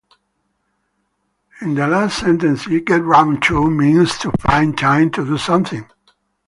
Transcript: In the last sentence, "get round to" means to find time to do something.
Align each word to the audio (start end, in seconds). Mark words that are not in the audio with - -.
In 1.61 1.75
the 1.75 1.85
last 1.85 2.17
sentence, 2.21 2.65
"get 2.65 3.03
round 3.03 3.43
to" 3.43 3.69
means 3.69 4.17
to 4.17 4.31
find 4.41 4.75
time 4.75 5.11
to 5.11 5.23
do 5.23 5.37
something. 5.37 5.87